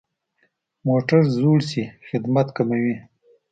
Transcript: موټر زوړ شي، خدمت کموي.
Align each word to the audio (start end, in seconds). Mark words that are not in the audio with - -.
موټر 0.87 1.21
زوړ 1.37 1.59
شي، 1.69 1.83
خدمت 2.07 2.47
کموي. 2.57 2.95